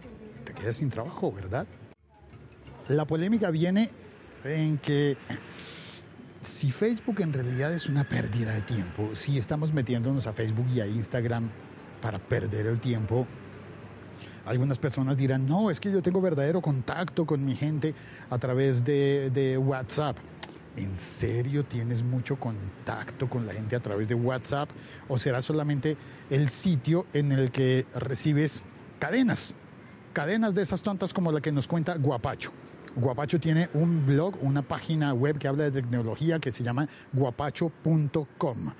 te 0.44 0.54
quedas 0.54 0.76
sin 0.76 0.90
trabajo, 0.90 1.32
¿verdad? 1.32 1.66
La 2.88 3.04
polémica 3.04 3.50
viene 3.50 3.90
en 4.44 4.78
que 4.78 5.16
si 6.40 6.70
Facebook 6.70 7.20
en 7.20 7.32
realidad 7.32 7.72
es 7.72 7.88
una 7.88 8.04
pérdida 8.04 8.52
de 8.52 8.62
tiempo, 8.62 9.10
si 9.14 9.38
estamos 9.38 9.72
metiéndonos 9.72 10.26
a 10.26 10.32
Facebook 10.32 10.66
y 10.72 10.80
a 10.80 10.86
Instagram 10.86 11.50
para 12.00 12.18
perder 12.18 12.66
el 12.66 12.80
tiempo, 12.80 13.26
algunas 14.44 14.78
personas 14.78 15.16
dirán, 15.16 15.46
no, 15.46 15.70
es 15.70 15.78
que 15.80 15.90
yo 15.90 16.02
tengo 16.02 16.20
verdadero 16.20 16.60
contacto 16.60 17.24
con 17.24 17.44
mi 17.44 17.54
gente 17.54 17.94
a 18.30 18.38
través 18.38 18.84
de, 18.84 19.58
WhatsApp. 19.58 20.16
¿En 20.76 20.96
serio 20.96 21.64
tienes 21.64 22.02
mucho 22.02 22.36
contacto 22.36 23.28
con 23.28 23.46
la 23.46 23.52
gente 23.52 23.76
a 23.76 23.80
través 23.80 24.08
de 24.08 24.14
WhatsApp? 24.14 24.70
¿O 25.08 25.18
será 25.18 25.42
solamente 25.42 25.96
el 26.30 26.50
sitio 26.50 27.06
en 27.12 27.30
el 27.32 27.50
que 27.50 27.86
recibes 27.94 28.62
cadenas? 28.98 29.54
Cadenas 30.14 30.54
de 30.54 30.62
esas 30.62 30.82
tontas 30.82 31.12
como 31.12 31.30
la 31.30 31.40
que 31.40 31.52
nos 31.52 31.68
cuenta 31.68 31.96
Guapacho. 31.96 32.52
Guapacho 32.96 33.38
tiene 33.38 33.68
un 33.74 34.04
blog, 34.06 34.36
una 34.42 34.62
página 34.62 35.12
web 35.14 35.38
que 35.38 35.48
habla 35.48 35.64
de 35.64 35.72
tecnología 35.72 36.38
que 36.38 36.52
se 36.52 36.64
llama 36.64 36.88
guapacho.com. 37.12 38.72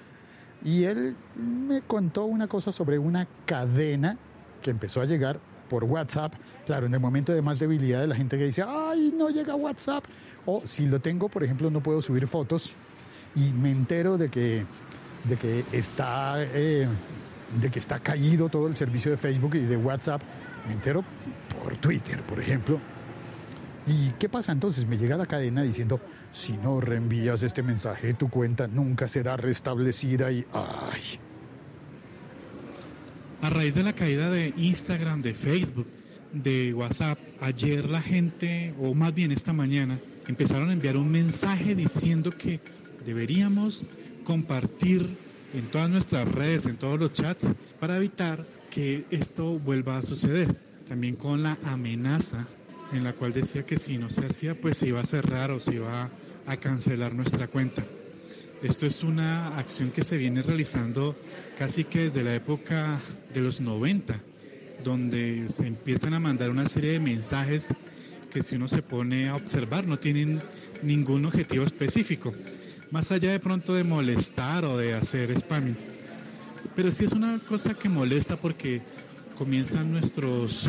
Y 0.64 0.84
él 0.84 1.16
me 1.36 1.82
contó 1.82 2.24
una 2.24 2.46
cosa 2.46 2.72
sobre 2.72 2.98
una 2.98 3.26
cadena 3.46 4.16
que 4.62 4.70
empezó 4.70 5.00
a 5.00 5.06
llegar 5.06 5.40
por 5.72 5.84
WhatsApp. 5.84 6.34
Claro, 6.66 6.84
en 6.84 6.92
el 6.92 7.00
momento 7.00 7.32
de 7.32 7.40
más 7.40 7.58
debilidad 7.58 8.02
de 8.02 8.06
la 8.06 8.14
gente 8.14 8.36
que 8.36 8.44
dice, 8.44 8.62
ay, 8.62 9.10
no 9.16 9.30
llega 9.30 9.54
WhatsApp. 9.54 10.04
O 10.44 10.60
si 10.66 10.84
lo 10.84 11.00
tengo, 11.00 11.30
por 11.30 11.42
ejemplo, 11.42 11.70
no 11.70 11.82
puedo 11.82 12.02
subir 12.02 12.28
fotos 12.28 12.72
y 13.34 13.52
me 13.52 13.70
entero 13.70 14.18
de 14.18 14.28
que, 14.28 14.66
de 15.24 15.36
que 15.36 15.64
está... 15.72 16.36
Eh, 16.38 16.86
de 17.60 17.70
que 17.70 17.78
está 17.78 18.00
caído 18.00 18.48
todo 18.48 18.66
el 18.66 18.76
servicio 18.76 19.10
de 19.10 19.18
Facebook 19.18 19.56
y 19.56 19.66
de 19.66 19.76
WhatsApp, 19.76 20.22
me 20.66 20.72
entero 20.72 21.04
por 21.62 21.76
Twitter, 21.76 22.22
por 22.22 22.40
ejemplo. 22.40 22.78
¿Y 23.86 24.10
qué 24.18 24.30
pasa 24.30 24.52
entonces? 24.52 24.86
Me 24.86 24.96
llega 24.96 25.18
la 25.18 25.26
cadena 25.26 25.60
diciendo, 25.60 26.00
si 26.30 26.54
no 26.54 26.80
reenvías 26.80 27.42
este 27.42 27.62
mensaje, 27.62 28.14
tu 28.14 28.30
cuenta 28.30 28.68
nunca 28.68 29.06
será 29.06 29.36
restablecida 29.36 30.32
y 30.32 30.46
¡ay! 30.52 31.20
A 33.42 33.50
raíz 33.50 33.74
de 33.74 33.82
la 33.82 33.92
caída 33.92 34.30
de 34.30 34.54
Instagram, 34.56 35.20
de 35.20 35.34
Facebook, 35.34 35.88
de 36.32 36.72
WhatsApp, 36.74 37.18
ayer 37.40 37.90
la 37.90 38.00
gente, 38.00 38.72
o 38.80 38.94
más 38.94 39.12
bien 39.12 39.32
esta 39.32 39.52
mañana, 39.52 39.98
empezaron 40.28 40.70
a 40.70 40.72
enviar 40.72 40.96
un 40.96 41.10
mensaje 41.10 41.74
diciendo 41.74 42.30
que 42.30 42.60
deberíamos 43.04 43.82
compartir 44.22 45.04
en 45.54 45.62
todas 45.72 45.90
nuestras 45.90 46.28
redes, 46.28 46.66
en 46.66 46.76
todos 46.76 47.00
los 47.00 47.14
chats, 47.14 47.52
para 47.80 47.96
evitar 47.96 48.46
que 48.70 49.06
esto 49.10 49.58
vuelva 49.58 49.98
a 49.98 50.02
suceder. 50.02 50.54
También 50.88 51.16
con 51.16 51.42
la 51.42 51.58
amenaza 51.64 52.46
en 52.92 53.02
la 53.02 53.12
cual 53.12 53.32
decía 53.32 53.66
que 53.66 53.76
si 53.76 53.98
no 53.98 54.08
se 54.08 54.24
hacía, 54.24 54.54
pues 54.54 54.76
se 54.76 54.86
iba 54.86 55.00
a 55.00 55.04
cerrar 55.04 55.50
o 55.50 55.58
se 55.58 55.74
iba 55.74 56.10
a 56.46 56.56
cancelar 56.58 57.12
nuestra 57.12 57.48
cuenta. 57.48 57.82
Esto 58.62 58.86
es 58.86 59.02
una 59.02 59.58
acción 59.58 59.90
que 59.90 60.02
se 60.02 60.16
viene 60.16 60.40
realizando 60.40 61.16
casi 61.58 61.84
que 61.84 62.04
desde 62.04 62.22
la 62.22 62.34
época 62.34 62.98
de 63.34 63.40
los 63.40 63.60
90, 63.60 64.20
donde 64.84 65.46
se 65.48 65.66
empiezan 65.66 66.14
a 66.14 66.20
mandar 66.20 66.50
una 66.50 66.68
serie 66.68 66.92
de 66.92 67.00
mensajes 67.00 67.74
que 68.32 68.42
si 68.42 68.56
uno 68.56 68.68
se 68.68 68.82
pone 68.82 69.28
a 69.28 69.34
observar 69.34 69.86
no 69.86 69.98
tienen 69.98 70.40
ningún 70.82 71.24
objetivo 71.24 71.64
específico 71.64 72.32
más 72.92 73.10
allá 73.10 73.32
de 73.32 73.40
pronto 73.40 73.74
de 73.74 73.84
molestar 73.84 74.64
o 74.64 74.76
de 74.76 74.92
hacer 74.92 75.36
spamming. 75.40 75.76
Pero 76.76 76.92
sí 76.92 77.06
es 77.06 77.12
una 77.12 77.40
cosa 77.40 77.74
que 77.74 77.88
molesta 77.88 78.36
porque 78.36 78.82
comienzan 79.36 79.90
nuestros, 79.90 80.68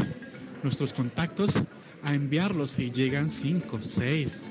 nuestros 0.64 0.94
contactos 0.94 1.62
a 2.02 2.14
enviarlos 2.14 2.80
y 2.80 2.92
llegan 2.92 3.30
5, 3.30 3.80
6. 3.82 4.46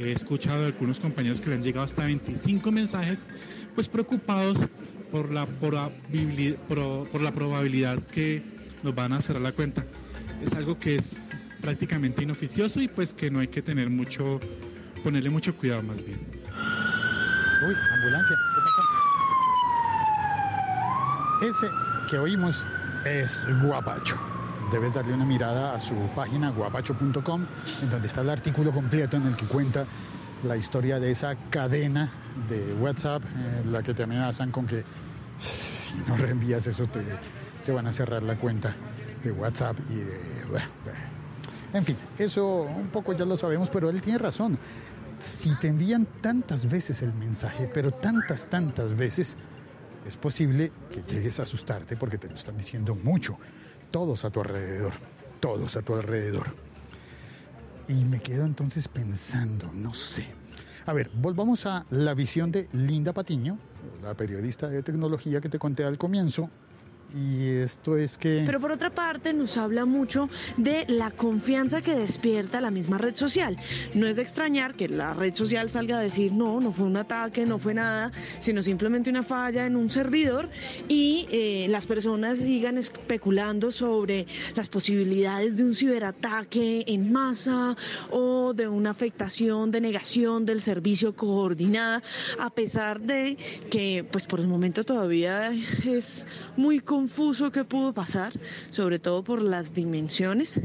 He 0.00 0.12
escuchado 0.12 0.62
de 0.62 0.66
algunos 0.68 0.98
compañeros 0.98 1.42
que 1.42 1.50
le 1.50 1.56
han 1.56 1.62
llegado 1.62 1.84
hasta 1.84 2.06
25 2.06 2.72
mensajes, 2.72 3.28
pues 3.74 3.86
preocupados 3.86 4.66
por 5.12 5.30
la, 5.30 5.44
por, 5.46 5.76
por 7.08 7.20
la 7.20 7.32
probabilidad 7.32 8.00
que 8.00 8.42
nos 8.82 8.94
van 8.94 9.12
a 9.12 9.20
cerrar 9.20 9.42
la 9.42 9.52
cuenta. 9.52 9.84
Es 10.42 10.54
algo 10.54 10.78
que 10.78 10.96
es 10.96 11.28
prácticamente 11.60 12.22
inoficioso 12.22 12.80
y 12.80 12.88
pues 12.88 13.12
que 13.12 13.30
no 13.30 13.40
hay 13.40 13.48
que 13.48 13.60
tener 13.60 13.90
mucho, 13.90 14.38
ponerle 15.04 15.28
mucho 15.28 15.54
cuidado 15.54 15.82
más 15.82 16.02
bien. 16.02 16.18
Uy, 17.66 17.74
ambulancia, 17.94 18.36
¿qué 18.54 18.60
pasó? 21.40 21.66
Ese 21.66 21.66
que 22.08 22.16
oímos 22.16 22.64
es 23.04 23.46
Guapacho. 23.62 24.29
Debes 24.70 24.94
darle 24.94 25.14
una 25.14 25.24
mirada 25.24 25.74
a 25.74 25.80
su 25.80 25.94
página 26.14 26.50
guapacho.com, 26.50 27.46
en 27.82 27.90
donde 27.90 28.06
está 28.06 28.20
el 28.20 28.30
artículo 28.30 28.72
completo 28.72 29.16
en 29.16 29.26
el 29.26 29.36
que 29.36 29.46
cuenta 29.46 29.84
la 30.44 30.56
historia 30.56 31.00
de 31.00 31.10
esa 31.10 31.34
cadena 31.50 32.10
de 32.48 32.74
WhatsApp, 32.74 33.22
eh, 33.24 33.62
la 33.66 33.82
que 33.82 33.94
te 33.94 34.04
amenazan 34.04 34.50
con 34.50 34.66
que 34.66 34.84
si 35.38 35.94
no 36.06 36.16
reenvías 36.16 36.66
eso 36.66 36.86
te, 36.86 37.00
te 37.64 37.72
van 37.72 37.86
a 37.86 37.92
cerrar 37.92 38.22
la 38.22 38.36
cuenta 38.36 38.74
de 39.22 39.32
WhatsApp 39.32 39.76
y 39.90 39.96
de... 39.96 40.20
En 41.72 41.84
fin, 41.84 41.96
eso 42.18 42.62
un 42.62 42.88
poco 42.88 43.12
ya 43.12 43.24
lo 43.24 43.36
sabemos, 43.36 43.70
pero 43.70 43.90
él 43.90 44.00
tiene 44.00 44.18
razón 44.18 44.58
si 45.20 45.54
te 45.56 45.68
envían 45.68 46.06
tantas 46.20 46.68
veces 46.68 47.02
el 47.02 47.12
mensaje, 47.12 47.70
pero 47.72 47.92
tantas, 47.92 48.46
tantas 48.46 48.96
veces, 48.96 49.36
es 50.06 50.16
posible 50.16 50.72
que 50.90 51.02
llegues 51.02 51.38
a 51.40 51.42
asustarte 51.42 51.96
porque 51.96 52.18
te 52.18 52.28
lo 52.28 52.34
están 52.34 52.56
diciendo 52.56 52.94
mucho. 52.94 53.38
Todos 53.90 54.24
a 54.24 54.30
tu 54.30 54.40
alrededor, 54.40 54.92
todos 55.40 55.76
a 55.76 55.82
tu 55.82 55.94
alrededor. 55.94 56.54
Y 57.88 58.04
me 58.04 58.20
quedo 58.20 58.44
entonces 58.44 58.86
pensando, 58.86 59.70
no 59.72 59.94
sé. 59.94 60.26
A 60.86 60.92
ver, 60.92 61.10
volvamos 61.14 61.66
a 61.66 61.84
la 61.90 62.14
visión 62.14 62.52
de 62.52 62.68
Linda 62.72 63.12
Patiño, 63.12 63.58
la 64.02 64.14
periodista 64.14 64.68
de 64.68 64.82
tecnología 64.82 65.40
que 65.40 65.48
te 65.48 65.58
conté 65.58 65.84
al 65.84 65.98
comienzo, 65.98 66.50
y 67.14 67.48
esto 67.48 67.96
es 67.96 68.16
que... 68.16 68.42
Pero 68.46 68.60
por 68.60 68.72
otra 68.72 68.90
parte 68.90 69.32
nos 69.32 69.56
habla 69.56 69.84
mucho 69.84 70.28
de 70.56 70.84
la 70.88 71.10
confianza 71.10 71.80
que 71.80 71.94
despierta 71.94 72.60
la 72.60 72.70
misma 72.70 72.98
red 72.98 73.14
social. 73.14 73.56
No 73.94 74.06
es 74.06 74.16
de 74.16 74.22
extrañar 74.22 74.74
que 74.74 74.88
la 74.88 75.14
red 75.14 75.34
social 75.34 75.70
salga 75.70 75.98
a 75.98 76.00
decir, 76.00 76.32
no, 76.32 76.60
no 76.60 76.72
fue 76.72 76.86
un 76.86 76.96
ataque, 76.96 77.46
no 77.46 77.58
fue 77.58 77.74
nada, 77.74 78.12
sino 78.38 78.62
simplemente 78.62 79.10
una 79.10 79.22
falla 79.22 79.66
en 79.66 79.76
un 79.76 79.90
servidor 79.90 80.48
y 80.88 81.26
eh, 81.30 81.66
las 81.68 81.86
personas 81.86 82.38
sigan 82.38 82.78
especulando 82.78 83.72
sobre 83.72 84.26
las 84.54 84.68
posibilidades 84.68 85.56
de 85.56 85.64
un 85.64 85.74
ciberataque 85.74 86.84
en 86.86 87.12
masa 87.12 87.76
o 88.10 88.54
de 88.54 88.68
una 88.68 88.90
afectación 88.90 89.70
de 89.70 89.80
negación 89.80 90.44
del 90.44 90.62
servicio 90.62 91.14
coordinada, 91.14 92.02
a 92.38 92.50
pesar 92.50 93.00
de 93.00 93.36
que 93.70 94.06
pues 94.10 94.26
por 94.26 94.40
el 94.40 94.46
momento 94.46 94.84
todavía 94.84 95.52
es 95.84 96.26
muy 96.56 96.80
complicado 96.80 96.99
confuso 97.00 97.50
qué 97.50 97.64
pudo 97.64 97.94
pasar, 97.94 98.30
sobre 98.68 98.98
todo 98.98 99.24
por 99.24 99.40
las 99.40 99.72
dimensiones. 99.72 100.60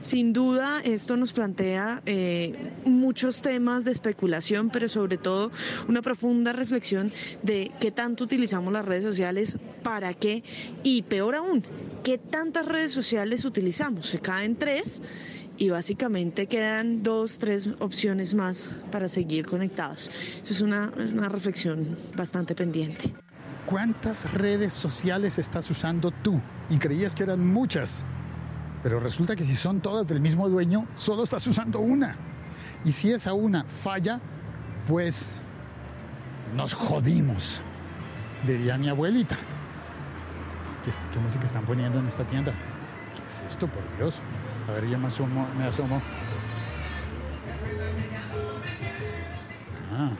Sin 0.00 0.32
duda, 0.32 0.80
esto 0.82 1.16
nos 1.16 1.32
plantea 1.32 2.02
eh, 2.06 2.72
muchos 2.84 3.40
temas 3.40 3.84
de 3.84 3.92
especulación, 3.92 4.70
pero 4.70 4.88
sobre 4.88 5.16
todo 5.16 5.52
una 5.86 6.02
profunda 6.02 6.52
reflexión 6.52 7.12
de 7.44 7.70
qué 7.78 7.92
tanto 7.92 8.24
utilizamos 8.24 8.72
las 8.72 8.84
redes 8.84 9.04
sociales, 9.04 9.58
para 9.84 10.12
qué 10.12 10.42
y 10.82 11.02
peor 11.02 11.36
aún, 11.36 11.62
qué 12.02 12.18
tantas 12.18 12.66
redes 12.66 12.90
sociales 12.90 13.44
utilizamos. 13.44 14.06
Se 14.06 14.18
caen 14.18 14.56
tres 14.56 15.00
y 15.56 15.70
básicamente 15.70 16.48
quedan 16.48 17.04
dos, 17.04 17.38
tres 17.38 17.68
opciones 17.78 18.34
más 18.34 18.70
para 18.90 19.08
seguir 19.08 19.46
conectados. 19.46 20.10
Eso 20.42 20.52
es 20.52 20.60
una 20.62 21.28
reflexión 21.28 21.96
bastante 22.16 22.56
pendiente. 22.56 23.14
¿Cuántas 23.66 24.32
redes 24.32 24.72
sociales 24.72 25.38
estás 25.38 25.70
usando 25.70 26.10
tú? 26.10 26.40
Y 26.68 26.78
creías 26.78 27.14
que 27.14 27.22
eran 27.22 27.46
muchas. 27.46 28.04
Pero 28.82 28.98
resulta 28.98 29.36
que 29.36 29.44
si 29.44 29.54
son 29.54 29.80
todas 29.80 30.08
del 30.08 30.20
mismo 30.20 30.48
dueño, 30.48 30.86
solo 30.96 31.22
estás 31.22 31.46
usando 31.46 31.80
una. 31.80 32.16
Y 32.84 32.92
si 32.92 33.12
esa 33.12 33.34
una 33.34 33.64
falla, 33.64 34.20
pues 34.88 35.28
nos 36.56 36.74
jodimos, 36.74 37.60
diría 38.46 38.78
mi 38.78 38.88
abuelita. 38.88 39.36
¿Qué, 40.84 41.20
música 41.20 41.46
están 41.46 41.64
poniendo 41.64 41.98
en 41.98 42.06
esta 42.06 42.24
tienda? 42.24 42.52
¿Qué 42.52 43.26
es 43.28 43.42
esto, 43.42 43.66
por 43.66 43.82
Dios? 43.98 44.20
A 44.68 44.72
ver, 44.72 44.88
yo 44.88 44.98
me 44.98 45.08
asomo. 45.08 45.46
Me 45.58 45.64
asomo. 45.64 46.00
Ah, 49.92 50.10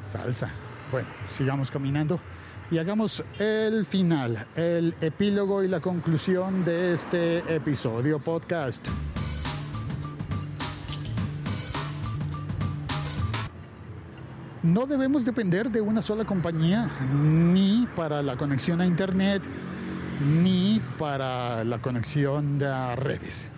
salsa. 0.00 0.50
Bueno, 0.92 1.08
sigamos 1.28 1.70
caminando 1.70 2.20
y 2.70 2.78
hagamos 2.78 3.24
el 3.38 3.84
final, 3.84 4.46
el 4.54 4.94
epílogo 5.00 5.64
y 5.64 5.68
la 5.68 5.80
conclusión 5.80 6.64
de 6.64 6.94
este 6.94 7.38
episodio 7.54 8.20
podcast. 8.20 8.86
No 14.62 14.86
debemos 14.86 15.24
depender 15.24 15.70
de 15.70 15.80
una 15.80 16.02
sola 16.02 16.24
compañía, 16.24 16.88
ni 17.12 17.88
para 17.96 18.22
la 18.22 18.36
conexión 18.36 18.80
a 18.80 18.86
Internet, 18.86 19.42
ni 20.24 20.80
para 20.98 21.64
la 21.64 21.80
conexión 21.80 22.62
a 22.62 22.94
redes. 22.94 23.50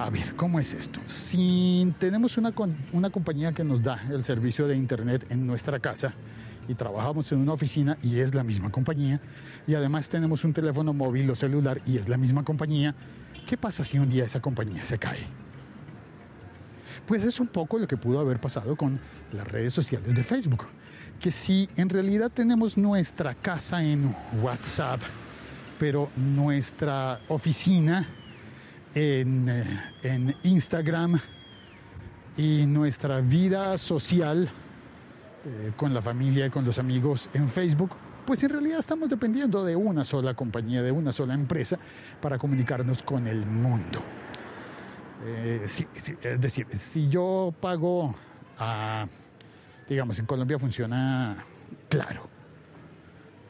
A 0.00 0.10
ver, 0.10 0.36
¿cómo 0.36 0.60
es 0.60 0.74
esto? 0.74 1.00
Si 1.08 1.92
tenemos 1.98 2.38
una, 2.38 2.52
una 2.92 3.10
compañía 3.10 3.50
que 3.50 3.64
nos 3.64 3.82
da 3.82 4.00
el 4.12 4.24
servicio 4.24 4.68
de 4.68 4.76
Internet 4.76 5.26
en 5.28 5.44
nuestra 5.44 5.80
casa, 5.80 6.14
y 6.68 6.74
trabajamos 6.74 7.32
en 7.32 7.38
una 7.38 7.54
oficina 7.54 7.98
y 8.00 8.20
es 8.20 8.32
la 8.32 8.44
misma 8.44 8.70
compañía, 8.70 9.20
y 9.66 9.74
además 9.74 10.08
tenemos 10.08 10.44
un 10.44 10.52
teléfono 10.52 10.92
móvil 10.92 11.28
o 11.28 11.34
celular 11.34 11.82
y 11.84 11.98
es 11.98 12.08
la 12.08 12.16
misma 12.16 12.44
compañía, 12.44 12.94
¿qué 13.44 13.56
pasa 13.56 13.82
si 13.82 13.98
un 13.98 14.08
día 14.08 14.24
esa 14.24 14.38
compañía 14.40 14.84
se 14.84 14.98
cae? 14.98 15.18
Pues 17.04 17.24
es 17.24 17.40
un 17.40 17.48
poco 17.48 17.76
lo 17.80 17.88
que 17.88 17.96
pudo 17.96 18.20
haber 18.20 18.40
pasado 18.40 18.76
con 18.76 19.00
las 19.32 19.48
redes 19.48 19.74
sociales 19.74 20.14
de 20.14 20.22
Facebook, 20.22 20.66
que 21.18 21.32
si 21.32 21.68
en 21.74 21.88
realidad 21.88 22.30
tenemos 22.32 22.78
nuestra 22.78 23.34
casa 23.34 23.82
en 23.82 24.14
WhatsApp, 24.40 25.00
pero 25.76 26.08
nuestra 26.14 27.18
oficina 27.26 28.08
en, 28.94 29.48
eh, 29.48 29.64
en 30.02 30.34
Instagram 30.42 31.18
y 32.36 32.66
nuestra 32.66 33.20
vida 33.20 33.76
social 33.78 34.48
eh, 35.44 35.72
con 35.76 35.92
la 35.92 36.02
familia 36.02 36.46
y 36.46 36.50
con 36.50 36.64
los 36.64 36.78
amigos 36.78 37.30
en 37.32 37.48
Facebook, 37.48 37.90
pues 38.26 38.42
en 38.44 38.50
realidad 38.50 38.78
estamos 38.80 39.08
dependiendo 39.08 39.64
de 39.64 39.74
una 39.74 40.04
sola 40.04 40.34
compañía, 40.34 40.82
de 40.82 40.92
una 40.92 41.12
sola 41.12 41.34
empresa 41.34 41.78
para 42.20 42.38
comunicarnos 42.38 43.02
con 43.02 43.26
el 43.26 43.44
mundo. 43.46 44.00
Eh, 45.24 45.62
es 45.64 46.40
decir, 46.40 46.66
si 46.72 47.08
yo 47.08 47.52
pago 47.60 48.14
a, 48.58 49.06
digamos, 49.88 50.18
en 50.18 50.26
Colombia 50.26 50.58
funciona 50.58 51.36
Claro. 51.88 52.28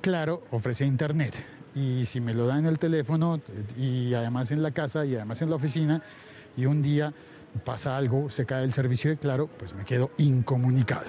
Claro 0.01 0.45
ofrece 0.51 0.87
internet 0.87 1.58
y 1.79 2.07
si 2.07 2.21
me 2.21 2.35
lo 2.35 2.47
da 2.47 2.59
en 2.59 2.67
el 2.67 2.79
teléfono 2.79 3.41
y 3.79 4.13
además 4.15 4.51
en 4.51 4.63
la 4.63 4.73
casa 4.73 5.05
y 5.05 5.15
además 5.15 5.41
en 5.43 5.51
la 5.51 5.57
oficina 5.57 6.03
y 6.57 6.67
un 6.67 6.83
día 6.83 7.13
pasa 7.65 7.97
algo, 7.97 8.29
se 8.31 8.45
cae 8.47 8.65
el 8.65 8.73
servicio 8.73 9.11
de 9.11 9.17
Claro, 9.17 9.49
pues 9.59 9.75
me 9.75 9.85
quedo 9.85 10.11
incomunicado. 10.19 11.07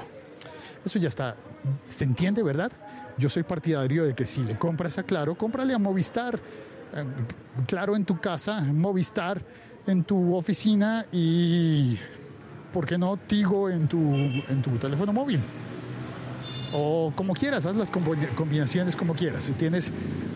Eso 0.85 0.99
ya 0.99 1.07
está, 1.09 1.35
se 1.85 2.03
entiende, 2.03 2.43
¿verdad? 2.43 2.71
Yo 3.17 3.29
soy 3.29 3.43
partidario 3.43 4.05
de 4.05 4.13
que 4.13 4.25
si 4.25 4.43
le 4.43 4.57
compras 4.57 4.97
a 4.97 5.03
Claro, 5.03 5.35
cómprale 5.35 5.73
a 5.73 5.77
Movistar. 5.77 6.39
Eh, 6.93 7.03
Claro 7.67 7.95
en 7.95 8.05
tu 8.05 8.19
casa, 8.19 8.61
Movistar 8.61 9.41
en 9.87 10.03
tu 10.03 10.35
oficina 10.35 11.05
y, 11.11 11.97
¿por 12.71 12.85
qué 12.85 12.97
no, 12.97 13.17
Tigo 13.17 13.69
en 13.69 13.87
tu, 13.87 13.97
en 13.99 14.61
tu 14.61 14.71
teléfono 14.77 15.11
móvil? 15.11 15.39
O 16.73 17.11
como 17.15 17.33
quieras, 17.33 17.65
haz 17.65 17.75
las 17.75 17.91
combi- 17.91 18.27
combinaciones 18.35 18.95
como 18.95 19.13
quieras. 19.15 19.43
Si 19.43 19.53
tienes 19.53 19.91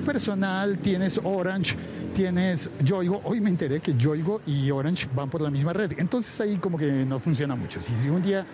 personal, 0.06 0.78
tienes 0.80 1.20
Orange, 1.24 1.75
tienes 2.16 2.70
Yoigo. 2.84 3.22
Hoy 3.24 3.40
me 3.40 3.50
enteré 3.50 3.80
que 3.80 3.94
Yoigo 3.96 4.42
y 4.48 4.72
Orange 4.72 5.08
van 5.16 5.30
por 5.30 5.42
la 5.42 5.50
misma 5.52 5.74
red. 5.74 5.94
Entonces 5.98 6.40
ahí 6.42 6.58
como 6.58 6.78
que 6.78 6.92
no 7.06 7.20
funciona 7.20 7.56
mucho. 7.56 7.82
Si, 7.82 7.94
si 7.94 8.10
un 8.10 8.22
día 8.22 8.46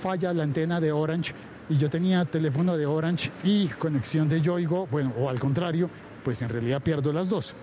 falla 0.00 0.32
la 0.32 0.44
antena 0.44 0.80
de 0.80 0.92
Orange 0.92 1.32
y 1.68 1.76
yo 1.78 1.90
tenía 1.90 2.24
teléfono 2.24 2.76
de 2.76 2.86
Orange 2.86 3.32
y 3.42 3.66
conexión 3.68 4.28
de 4.28 4.40
Yoigo, 4.40 4.86
bueno, 4.90 5.12
o 5.18 5.28
al 5.28 5.40
contrario, 5.40 5.90
pues 6.24 6.40
en 6.42 6.48
realidad 6.48 6.80
pierdo 6.80 7.12
las 7.12 7.28
dos. 7.28 7.54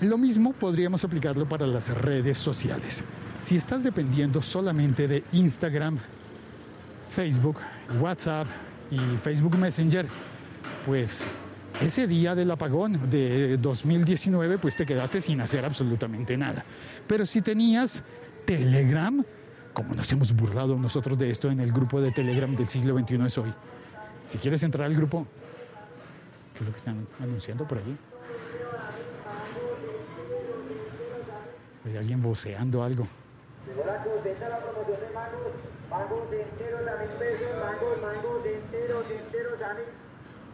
Lo 0.00 0.16
mismo 0.18 0.52
podríamos 0.52 1.04
aplicarlo 1.04 1.48
para 1.48 1.66
las 1.66 1.88
redes 1.96 2.36
sociales. 2.38 3.02
Si 3.40 3.56
estás 3.56 3.82
dependiendo 3.84 4.42
solamente 4.42 5.08
de 5.08 5.24
Instagram, 5.32 5.98
Facebook, 7.14 7.58
WhatsApp 8.00 8.48
y 8.90 8.98
Facebook 9.18 9.56
Messenger, 9.56 10.04
pues 10.84 11.24
ese 11.80 12.08
día 12.08 12.34
del 12.34 12.50
apagón 12.50 13.08
de 13.08 13.56
2019, 13.56 14.58
pues 14.58 14.76
te 14.76 14.84
quedaste 14.84 15.20
sin 15.20 15.40
hacer 15.40 15.64
absolutamente 15.64 16.36
nada. 16.36 16.64
Pero 17.06 17.24
si 17.24 17.40
tenías 17.40 18.02
Telegram, 18.44 19.24
como 19.72 19.94
nos 19.94 20.10
hemos 20.10 20.34
burlado 20.34 20.76
nosotros 20.76 21.16
de 21.16 21.30
esto 21.30 21.50
en 21.52 21.60
el 21.60 21.72
grupo 21.72 22.00
de 22.00 22.10
Telegram 22.10 22.54
del 22.56 22.66
siglo 22.66 22.98
XXI 22.98 23.26
es 23.26 23.38
hoy. 23.38 23.54
Si 24.26 24.38
quieres 24.38 24.64
entrar 24.64 24.86
al 24.86 24.96
grupo, 24.96 25.24
¿qué 26.54 26.60
es 26.60 26.66
lo 26.66 26.72
que 26.72 26.78
están 26.78 27.06
anunciando 27.20 27.66
por 27.66 27.78
allí? 27.78 27.96
Hay 31.86 31.96
alguien 31.96 32.20
voceando 32.20 32.82
algo. 32.82 33.06
Contenta 33.66 34.48
la 34.48 34.58
promoción 34.58 35.00
de 35.00 35.73
mangos. 35.94 36.32
Enteros 36.32 36.88
a 36.88 36.96
mil 36.96 37.10
pesos. 37.18 37.48
Mangos, 37.62 38.02
mangos 38.02 38.44
de 38.44 38.54
enteros, 38.54 39.08
de 39.08 39.16
enteros 39.18 39.62
a 39.62 39.74
mil. 39.74 39.92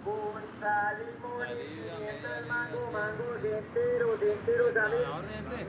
Con 0.04 0.42
sal, 0.60 0.96
limón 0.98 1.46
y 1.46 1.64
pimienta 1.76 2.38
el 2.38 2.46
mango. 2.46 2.90
Mangos 2.90 3.42
de 3.42 3.58
enteros, 3.58 4.20
de 4.20 4.32
enteros 4.32 4.76
a 4.76 4.88
mil. 4.88 5.04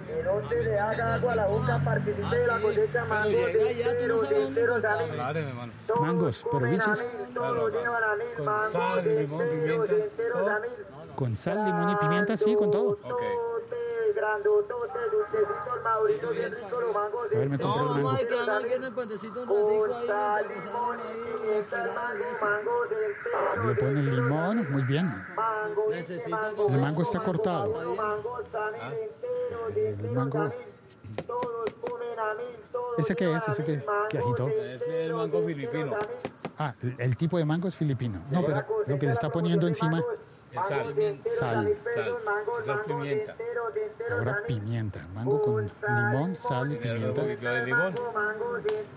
Que 0.08 0.24
no 0.24 0.50
se 0.50 0.64
le 0.64 0.80
haga 0.80 1.16
agua 1.16 1.34
a 1.34 1.36
la 1.36 1.48
boca. 1.48 1.82
Participe 1.84 2.36
de 2.36 2.48
la 2.48 2.62
cosecha. 2.62 3.06
Mangos 3.06 3.54
de 3.54 3.82
enteros, 3.82 4.30
de 4.30 4.46
enteros 4.46 4.84
a 4.84 4.98
mil. 4.98 5.72
Todos 5.88 6.02
Mangos, 6.02 6.46
pero 6.52 6.66
bichos. 6.70 7.04
Todos 7.34 7.74
llevan 7.74 8.04
a 8.04 8.16
mil. 8.16 8.46
Mangos 8.46 8.72
sal, 8.72 9.04
de 9.04 9.22
limón, 9.22 9.42
enteros, 9.42 9.88
pimienta. 9.88 9.94
de 9.94 10.04
enteros 10.04 10.48
a 10.48 10.60
mil. 10.60 10.72
Con 11.16 11.36
sal, 11.36 11.66
limón 11.66 11.90
y 11.90 11.96
pimienta, 11.98 12.38
sí, 12.38 12.56
con 12.56 12.72
todo. 12.72 12.98
Bien 16.22 16.72
los 16.72 16.94
mangos 16.94 17.32
A 17.32 17.36
sal, 20.08 20.46
limón 20.48 20.98
y 21.00 21.42
pimienta 21.42 21.84
el 21.84 21.90
mango, 21.94 22.26
mango 22.42 22.86
de 22.90 23.06
entero, 23.06 23.64
Le 23.68 23.76
ponen 23.76 24.16
limón, 24.16 24.56
muy 24.72 24.84
bien. 24.84 25.06
mango, 25.36 25.84
El 26.70 26.80
mango 26.82 27.02
está 27.02 27.20
cortado. 27.24 27.96
mangos 27.96 28.46
también 28.52 28.86
enteros, 28.86 29.76
de 29.76 29.82
El 29.88 29.94
enteros 29.94 30.16
mango. 30.16 30.38
a 30.40 30.44
mil. 30.46 30.54
Todos 31.28 31.70
comen 31.82 32.20
a 32.20 32.34
mil, 32.36 32.56
todos 32.72 33.00
¿Ese 33.00 33.16
qué 33.16 33.34
es? 33.34 33.48
¿Ese 33.48 33.64
qué- 33.64 33.84
qué 34.10 34.18
agitó? 34.20 34.48
es 34.48 34.82
el 34.84 35.14
mango 35.14 35.44
filipino. 35.46 35.96
Ah, 36.58 36.74
el 37.00 37.18
tipo 37.18 37.38
de 37.38 37.46
mango 37.46 37.68
es 37.68 37.76
filipino. 37.76 38.22
No, 38.32 38.46
pero 38.46 38.64
lo 38.88 38.98
que 39.00 39.06
le 39.08 39.12
está 39.14 39.30
poniendo 39.30 39.68
encima, 39.68 40.02
Sal. 40.54 40.68
Sal. 40.68 41.24
Sal. 41.26 41.68
Eso 42.62 42.74
es 42.74 42.80
pimienta. 42.86 43.36
ahora 44.12 44.44
pimienta. 44.46 45.08
Mango 45.14 45.42
con 45.42 45.72
limón, 45.88 46.36
sal 46.36 46.72
y 46.74 46.76
pimienta. 46.76 47.22
de 47.22 47.66
limón. 47.66 47.96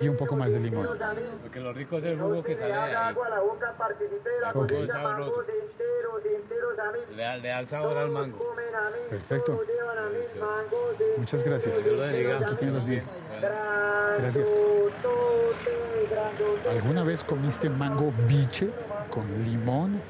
Y 0.00 0.08
un 0.08 0.16
poco 0.16 0.36
más 0.36 0.52
de 0.52 0.60
limón. 0.60 0.88
Porque 1.42 1.60
lo 1.60 1.72
rico 1.72 1.98
es 1.98 2.04
el 2.04 2.18
jugo 2.18 2.42
que 2.42 2.56
sale 2.56 2.72
de 2.74 2.80
ahí. 2.80 2.92
agua 2.94 3.26
a 3.26 3.30
la 3.30 3.40
boca, 3.40 3.72
participe 3.78 4.28
de 4.28 4.40
la 4.40 4.48
Ok. 4.50 4.54
cosecha, 4.54 4.82
Es 4.82 4.90
sabroso. 4.90 5.44
Le 7.16 7.22
da, 7.22 7.36
le 7.36 7.48
da 7.48 7.60
el 7.60 7.66
sabor 7.68 7.96
al 7.96 8.10
mango. 8.10 8.54
Perfecto. 9.10 9.60
Muchas 11.18 11.42
gracias. 11.44 11.78
Aquí 11.78 12.54
tienen 12.56 12.74
los 12.74 12.84
bienes. 12.84 13.08
Gracias. 14.18 14.50
¿Alguna 16.70 17.04
vez 17.04 17.22
comiste 17.22 17.68
mango 17.68 18.12
biche 18.26 18.70
con 19.10 19.24
limón, 19.42 20.00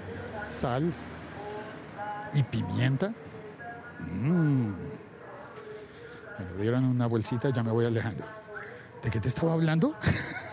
sal 0.47 0.91
y 2.35 2.43
pimienta? 2.43 3.13
Mm. 4.01 4.73
Me 6.39 6.45
lo 6.51 6.61
dieron 6.61 6.85
una 6.85 7.07
bolsita, 7.07 7.51
ya 7.51 7.63
me 7.63 7.71
voy 7.71 7.87
alejando. 7.87 8.25
¿De 9.03 9.11
qué 9.11 9.21
te 9.21 9.29
estaba 9.29 9.53
hablando? 9.53 9.95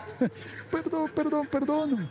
perdón, 0.70 1.10
perdón, 1.14 1.48
perdón. 1.50 2.08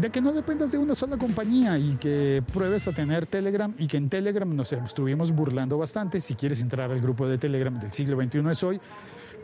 De 0.00 0.10
que 0.10 0.20
no 0.20 0.32
dependas 0.32 0.72
de 0.72 0.78
una 0.78 0.94
sola 0.94 1.16
compañía 1.16 1.78
y 1.78 1.96
que 1.96 2.42
pruebes 2.52 2.88
a 2.88 2.92
tener 2.92 3.26
Telegram 3.26 3.72
y 3.78 3.86
que 3.86 3.96
en 3.96 4.08
Telegram 4.08 4.56
nos 4.56 4.72
estuvimos 4.72 5.30
burlando 5.30 5.78
bastante. 5.78 6.20
Si 6.20 6.34
quieres 6.34 6.60
entrar 6.62 6.90
al 6.90 7.00
grupo 7.00 7.28
de 7.28 7.38
Telegram 7.38 7.78
del 7.78 7.92
siglo 7.92 8.20
XXI 8.20 8.50
es 8.50 8.62
hoy, 8.64 8.80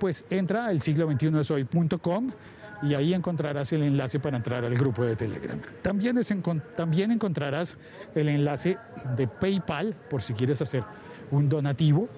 pues 0.00 0.24
entra 0.30 0.66
al 0.66 0.82
siglo 0.82 1.10
XXI 1.10 1.38
es 1.38 1.50
hoy.com 1.50 2.30
y 2.82 2.94
ahí 2.94 3.14
encontrarás 3.14 3.72
el 3.72 3.82
enlace 3.82 4.18
para 4.18 4.36
entrar 4.36 4.64
al 4.64 4.74
grupo 4.74 5.04
de 5.04 5.16
Telegram. 5.16 5.58
También, 5.82 6.16
también 6.76 7.10
encontrarás 7.10 7.76
el 8.14 8.28
enlace 8.28 8.78
de 9.16 9.26
PayPal 9.26 9.94
por 10.08 10.22
si 10.22 10.34
quieres 10.34 10.62
hacer 10.62 10.84
un 11.30 11.48
donativo 11.48 12.08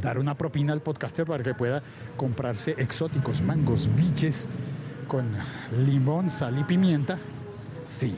dar 0.00 0.18
una 0.18 0.34
propina 0.36 0.72
al 0.72 0.80
podcaster 0.80 1.26
para 1.26 1.42
que 1.42 1.54
pueda 1.54 1.82
comprarse 2.16 2.74
exóticos 2.78 3.42
mangos 3.42 3.88
biches 3.94 4.48
con 5.08 5.30
limón, 5.84 6.30
sal 6.30 6.58
y 6.58 6.64
pimienta. 6.64 7.18
Sí, 7.84 8.14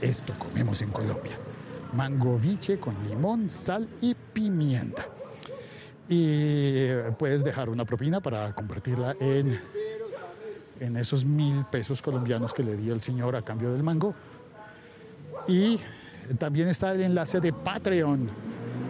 esto 0.00 0.34
comemos 0.38 0.80
en 0.82 0.90
Colombia. 0.90 1.32
Mango 1.94 2.38
biche 2.38 2.78
con 2.78 2.94
limón, 3.08 3.50
sal 3.50 3.88
y 4.00 4.14
pimienta. 4.14 5.06
Y 6.08 6.88
puedes 7.18 7.44
dejar 7.44 7.68
una 7.68 7.84
propina 7.84 8.20
para 8.20 8.54
convertirla 8.54 9.16
en, 9.20 9.58
en 10.80 10.96
esos 10.96 11.24
mil 11.24 11.64
pesos 11.70 12.02
colombianos 12.02 12.52
que 12.54 12.62
le 12.62 12.76
dio 12.76 12.94
el 12.94 13.00
señor 13.00 13.36
a 13.36 13.42
cambio 13.42 13.72
del 13.72 13.82
mango. 13.82 14.14
Y 15.46 15.78
también 16.38 16.68
está 16.68 16.92
el 16.92 17.02
enlace 17.02 17.40
de 17.40 17.52
Patreon. 17.52 18.28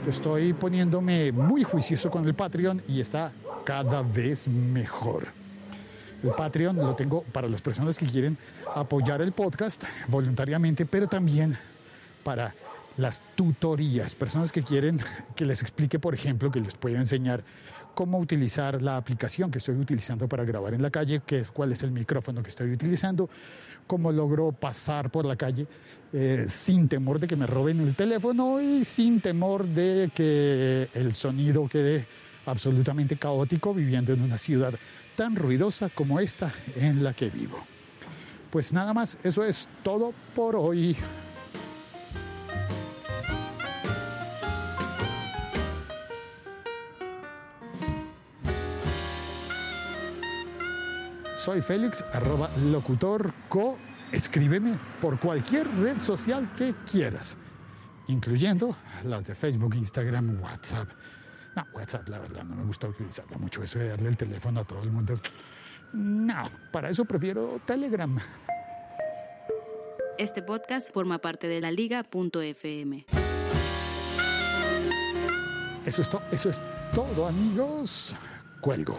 Estoy 0.08 0.52
poniéndome 0.52 1.32
muy 1.32 1.62
juicioso 1.62 2.10
con 2.10 2.26
el 2.26 2.34
Patreon 2.34 2.82
y 2.88 3.00
está 3.00 3.32
cada 3.64 4.02
vez 4.02 4.48
mejor. 4.48 5.26
El 6.22 6.30
Patreon 6.30 6.76
lo 6.76 6.94
tengo 6.96 7.22
para 7.22 7.48
las 7.48 7.60
personas 7.60 7.96
que 7.96 8.06
quieren 8.06 8.36
apoyar 8.74 9.20
el 9.20 9.32
podcast 9.32 9.84
voluntariamente, 10.08 10.84
pero 10.84 11.06
también 11.06 11.56
para 12.24 12.54
las 12.96 13.22
tutorías, 13.36 14.14
personas 14.16 14.50
que 14.50 14.62
quieren 14.62 15.00
que 15.36 15.44
les 15.44 15.62
explique, 15.62 16.00
por 16.00 16.14
ejemplo, 16.14 16.50
que 16.50 16.60
les 16.60 16.74
pueda 16.74 16.98
enseñar 16.98 17.44
cómo 17.98 18.20
utilizar 18.20 18.80
la 18.80 18.96
aplicación 18.96 19.50
que 19.50 19.58
estoy 19.58 19.74
utilizando 19.74 20.28
para 20.28 20.44
grabar 20.44 20.72
en 20.72 20.82
la 20.82 20.88
calle, 20.88 21.20
qué 21.26 21.40
es, 21.40 21.50
cuál 21.50 21.72
es 21.72 21.82
el 21.82 21.90
micrófono 21.90 22.44
que 22.44 22.48
estoy 22.48 22.70
utilizando, 22.70 23.28
cómo 23.88 24.12
logro 24.12 24.52
pasar 24.52 25.10
por 25.10 25.24
la 25.24 25.34
calle 25.34 25.66
eh, 26.12 26.46
sin 26.48 26.88
temor 26.88 27.18
de 27.18 27.26
que 27.26 27.34
me 27.34 27.44
roben 27.44 27.80
el 27.80 27.96
teléfono 27.96 28.60
y 28.60 28.84
sin 28.84 29.20
temor 29.20 29.66
de 29.66 30.12
que 30.14 30.88
el 30.94 31.16
sonido 31.16 31.68
quede 31.68 32.06
absolutamente 32.46 33.16
caótico 33.16 33.74
viviendo 33.74 34.12
en 34.12 34.22
una 34.22 34.38
ciudad 34.38 34.74
tan 35.16 35.34
ruidosa 35.34 35.88
como 35.88 36.20
esta 36.20 36.52
en 36.76 37.02
la 37.02 37.14
que 37.14 37.30
vivo. 37.30 37.58
Pues 38.52 38.72
nada 38.72 38.94
más, 38.94 39.18
eso 39.24 39.42
es 39.42 39.68
todo 39.82 40.14
por 40.36 40.54
hoy. 40.54 40.96
Soy 51.48 51.62
Félix, 51.62 52.04
arroba 52.12 52.50
locutor 52.70 53.32
co. 53.48 53.78
Escríbeme 54.12 54.74
por 55.00 55.18
cualquier 55.18 55.66
red 55.80 55.98
social 56.02 56.46
que 56.58 56.74
quieras, 56.90 57.38
incluyendo 58.08 58.76
las 59.04 59.24
de 59.24 59.34
Facebook, 59.34 59.74
Instagram, 59.74 60.42
WhatsApp. 60.42 60.90
No, 61.56 61.64
WhatsApp, 61.72 62.06
la 62.08 62.18
verdad, 62.18 62.44
no 62.44 62.54
me 62.54 62.64
gusta 62.64 62.86
utilizarla 62.88 63.38
mucho. 63.38 63.62
Eso 63.62 63.78
de 63.78 63.88
darle 63.88 64.10
el 64.10 64.16
teléfono 64.18 64.60
a 64.60 64.64
todo 64.64 64.82
el 64.82 64.90
mundo. 64.92 65.18
No, 65.94 66.44
para 66.70 66.90
eso 66.90 67.06
prefiero 67.06 67.58
Telegram. 67.64 68.14
Este 70.18 70.42
podcast 70.42 70.92
forma 70.92 71.16
parte 71.18 71.48
de 71.48 71.62
la 71.62 71.70
liga.fm. 71.70 73.06
Eso 75.86 76.02
es, 76.02 76.10
to- 76.10 76.22
eso 76.30 76.50
es 76.50 76.60
todo, 76.94 77.26
amigos. 77.26 78.14
Cuelgo. 78.60 78.98